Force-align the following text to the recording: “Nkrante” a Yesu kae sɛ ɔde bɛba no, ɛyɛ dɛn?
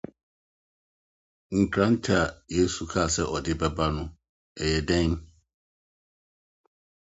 “Nkrante” 1.59 2.13
a 2.21 2.23
Yesu 2.55 2.83
kae 2.91 3.07
sɛ 3.13 3.23
ɔde 3.35 3.53
bɛba 3.59 3.85
no, 3.95 4.03
ɛyɛ 4.61 4.79
dɛn? 4.87 5.11